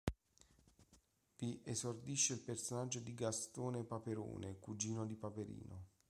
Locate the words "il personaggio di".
2.33-3.13